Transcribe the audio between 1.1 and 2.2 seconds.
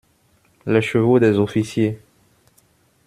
des officiers!